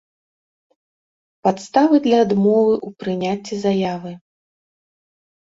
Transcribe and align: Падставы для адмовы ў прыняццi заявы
Падставы 1.47 1.95
для 2.05 2.17
адмовы 2.25 2.73
ў 2.87 3.01
прыняццi 3.05 3.55
заявы 3.67 4.11